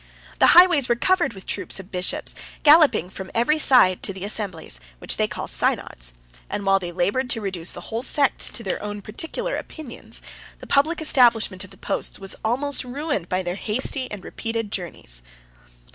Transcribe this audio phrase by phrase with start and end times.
[0.39, 4.79] The highways were covered with troops of bishops galloping from every side to the assemblies,
[4.97, 6.13] which they call synods;
[6.49, 10.23] and while they labored to reduce the whole sect to their own particular opinions,
[10.57, 15.21] the public establishment of the posts was almost ruined by their hasty and repeated journeys."